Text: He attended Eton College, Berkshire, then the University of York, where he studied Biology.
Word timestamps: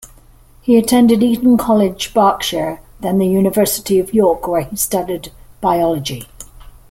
He 0.63 0.79
attended 0.79 1.21
Eton 1.21 1.59
College, 1.59 2.11
Berkshire, 2.11 2.81
then 3.01 3.19
the 3.19 3.27
University 3.27 3.99
of 3.99 4.15
York, 4.15 4.47
where 4.47 4.61
he 4.61 4.75
studied 4.75 5.31
Biology. 5.61 6.27